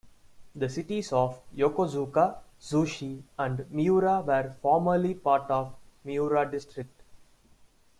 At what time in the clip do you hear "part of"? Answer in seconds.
5.13-5.75